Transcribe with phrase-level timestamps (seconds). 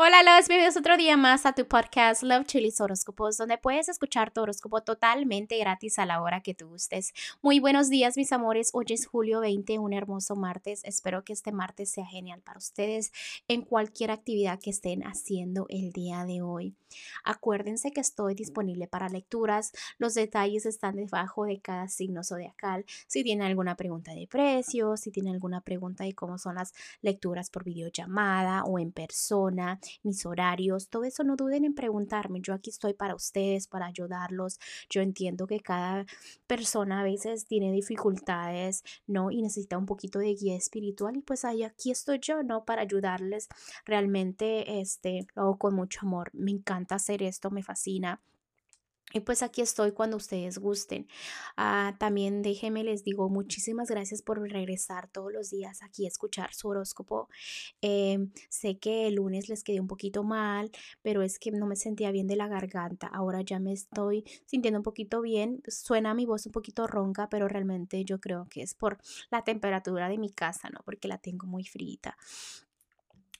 [0.00, 4.30] Hola, los bienvenidos otro día más a tu podcast Love Chilis Horóscopos, donde puedes escuchar
[4.30, 7.12] tu horóscopo totalmente gratis a la hora que tú gustes.
[7.42, 8.70] Muy buenos días, mis amores.
[8.74, 10.82] Hoy es julio 20, un hermoso martes.
[10.84, 13.10] Espero que este martes sea genial para ustedes
[13.48, 16.76] en cualquier actividad que estén haciendo el día de hoy.
[17.24, 19.72] Acuérdense que estoy disponible para lecturas.
[19.98, 22.84] Los detalles están debajo de cada signo zodiacal.
[23.08, 26.72] Si tienen alguna pregunta de precio, si tienen alguna pregunta de cómo son las
[27.02, 32.40] lecturas por videollamada o en persona mis horarios, todo eso no duden en preguntarme.
[32.40, 34.58] Yo aquí estoy para ustedes, para ayudarlos.
[34.90, 36.06] Yo entiendo que cada
[36.46, 39.30] persona a veces tiene dificultades, ¿no?
[39.30, 42.64] Y necesita un poquito de guía espiritual y pues ahí aquí estoy yo, ¿no?
[42.64, 43.48] Para ayudarles.
[43.84, 46.30] Realmente, este, lo hago con mucho amor.
[46.32, 48.20] Me encanta hacer esto, me fascina.
[49.14, 51.08] Y pues aquí estoy cuando ustedes gusten.
[51.56, 56.52] Ah, también déjenme, les digo, muchísimas gracias por regresar todos los días aquí a escuchar
[56.52, 57.28] su horóscopo.
[57.80, 61.76] Em, sé que el lunes les quedé un poquito mal, pero es que no me
[61.76, 63.06] sentía bien de la garganta.
[63.06, 65.62] Ahora ya me estoy sintiendo un poquito bien.
[65.68, 68.98] Suena mi voz un poquito ronca, pero realmente yo creo que es por
[69.30, 70.80] la temperatura de mi casa, ¿no?
[70.84, 72.18] Porque la tengo muy frita.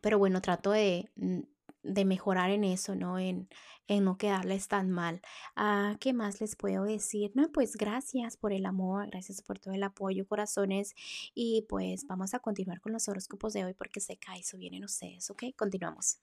[0.00, 1.40] Pero bueno, trato de mm,
[1.82, 3.18] de mejorar en eso, ¿no?
[3.18, 3.48] En,
[3.88, 5.20] en no quedarles tan mal.
[5.56, 7.32] Ah, ¿Qué más les puedo decir?
[7.34, 10.94] No, pues gracias por el amor, gracias por todo el apoyo, corazones.
[11.34, 14.84] Y pues vamos a continuar con los horóscopos de hoy porque se cae, eso vienen
[14.84, 15.44] ustedes, ¿ok?
[15.56, 16.18] Continuamos.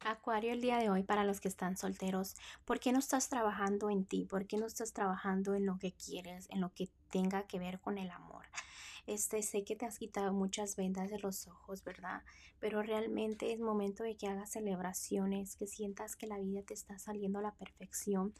[0.00, 3.88] Acuario, el día de hoy para los que están solteros, ¿por qué no estás trabajando
[3.88, 4.26] en ti?
[4.26, 7.78] ¿Por qué no estás trabajando en lo que quieres, en lo que tenga que ver
[7.80, 8.41] con el amor?
[9.06, 12.22] Este, sé que te has quitado muchas vendas de los ojos, ¿verdad?
[12.60, 16.98] Pero realmente es momento de que hagas celebraciones, que sientas que la vida te está
[16.98, 18.32] saliendo a la perfección.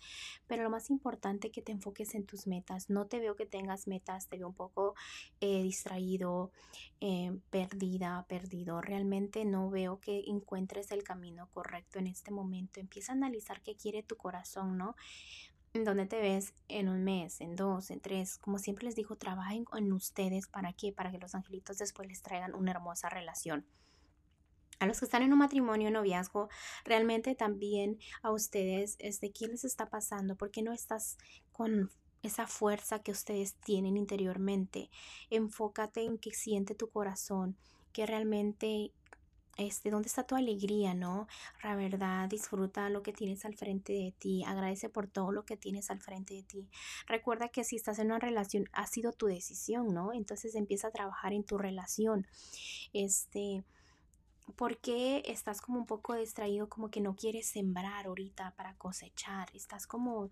[0.46, 2.90] Pero lo más importante que te enfoques en tus metas.
[2.90, 4.94] No te veo que tengas metas, te veo un poco
[5.40, 6.52] eh, distraído,
[7.00, 8.80] eh, perdida, perdido.
[8.80, 12.78] Realmente no veo que encuentres el camino correcto en este momento.
[12.78, 14.94] Empieza a analizar qué quiere tu corazón, ¿no?
[15.74, 18.36] Dónde te ves en un mes, en dos, en tres.
[18.38, 20.46] Como siempre les digo, trabajen en ustedes.
[20.46, 20.92] ¿Para qué?
[20.92, 23.64] Para que los angelitos después les traigan una hermosa relación.
[24.80, 26.48] A los que están en un matrimonio, noviazgo,
[26.84, 30.36] realmente también a ustedes, este, ¿qué les está pasando?
[30.36, 31.16] ¿Por qué no estás
[31.52, 31.90] con
[32.22, 34.90] esa fuerza que ustedes tienen interiormente?
[35.30, 37.56] Enfócate en qué siente tu corazón,
[37.92, 38.92] que realmente
[39.56, 41.26] este, ¿dónde está tu alegría, no?
[41.62, 45.56] La verdad, disfruta lo que tienes al frente de ti, agradece por todo lo que
[45.56, 46.68] tienes al frente de ti.
[47.06, 50.12] Recuerda que si estás en una relación, ha sido tu decisión, ¿no?
[50.12, 52.26] Entonces empieza a trabajar en tu relación.
[52.92, 53.64] Este,
[54.56, 59.48] ¿por qué estás como un poco distraído, como que no quieres sembrar ahorita para cosechar?
[59.54, 60.30] Estás como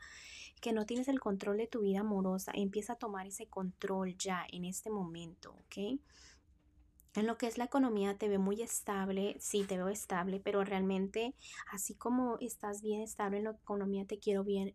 [0.61, 2.53] que no tienes el control de tu vida amorosa.
[2.55, 6.01] Empieza a tomar ese control ya en este momento, ¿ok?
[7.17, 10.63] En lo que es la economía te veo muy estable, sí te veo estable, pero
[10.63, 11.35] realmente
[11.73, 14.75] así como estás bien estable en la economía, te quiero bien,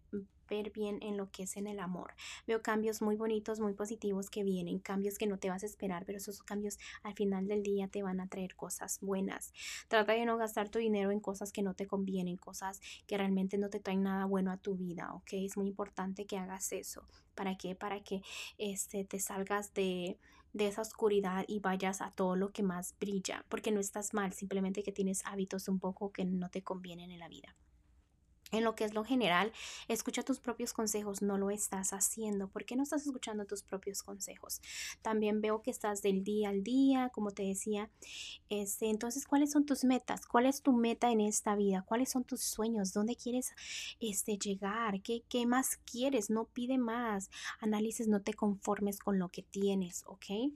[0.50, 2.14] ver bien en lo que es en el amor.
[2.46, 6.06] Veo cambios muy bonitos, muy positivos que vienen, cambios que no te vas a esperar,
[6.06, 9.54] pero esos cambios al final del día te van a traer cosas buenas.
[9.88, 13.58] Trata de no gastar tu dinero en cosas que no te convienen, cosas que realmente
[13.58, 15.30] no te traen nada bueno a tu vida, ¿ok?
[15.34, 17.06] Es muy importante que hagas eso.
[17.34, 17.76] ¿Para qué?
[17.76, 18.22] Para que
[18.58, 20.18] este, te salgas de
[20.56, 24.32] de esa oscuridad y vayas a todo lo que más brilla, porque no estás mal,
[24.32, 27.56] simplemente que tienes hábitos un poco que no te convienen en la vida.
[28.56, 29.52] En lo que es lo general,
[29.90, 32.48] escucha tus propios consejos, no lo estás haciendo.
[32.48, 34.62] ¿Por qué no estás escuchando tus propios consejos?
[35.02, 37.90] También veo que estás del día al día, como te decía.
[38.48, 40.26] Este, entonces, ¿cuáles son tus metas?
[40.26, 41.84] ¿Cuál es tu meta en esta vida?
[41.86, 42.94] ¿Cuáles son tus sueños?
[42.94, 43.54] ¿Dónde quieres
[44.00, 45.02] este, llegar?
[45.02, 46.30] ¿Qué, ¿Qué más quieres?
[46.30, 47.30] No pide más.
[47.60, 50.54] Análisis, no te conformes con lo que tienes, ¿ok?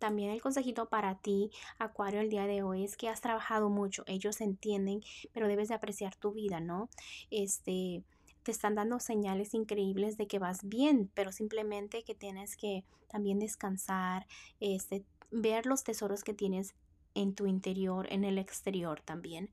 [0.00, 4.02] También el consejito para ti, Acuario, el día de hoy es que has trabajado mucho.
[4.06, 5.02] Ellos entienden,
[5.34, 6.88] pero debes de apreciar tu vida, ¿no?
[7.30, 8.02] Este,
[8.42, 13.38] te están dando señales increíbles de que vas bien, pero simplemente que tienes que también
[13.38, 14.26] descansar,
[14.58, 16.74] este, ver los tesoros que tienes
[17.14, 19.50] en tu interior, en el exterior también.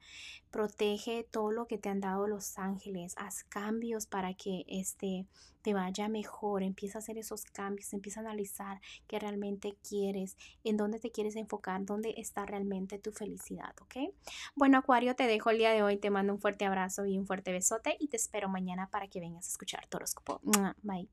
[0.52, 3.14] Protege todo lo que te han dado los ángeles.
[3.18, 5.26] Haz cambios para que este
[5.62, 6.64] te vaya mejor.
[6.64, 7.92] Empieza a hacer esos cambios.
[7.94, 13.12] Empieza a analizar qué realmente quieres, en dónde te quieres enfocar, dónde está realmente tu
[13.12, 14.14] felicidad, ¿ok?
[14.56, 15.98] Bueno, Acuario, te dejo el día de hoy.
[15.98, 19.20] Te mando un fuerte abrazo y un fuerte besote y te espero mañana para que
[19.20, 20.40] vengas a escuchar tu horóscopo.
[20.84, 21.10] Bye.